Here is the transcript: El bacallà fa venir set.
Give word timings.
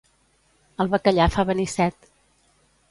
El 0.85 0.89
bacallà 0.95 1.29
fa 1.37 1.47
venir 1.53 1.69
set. 1.77 2.13